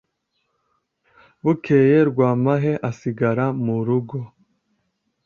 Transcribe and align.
Bukeye 1.43 1.97
Rwamahe 2.09 2.73
asigara 2.89 3.45
mu 3.63 3.75
rugo 3.85 4.19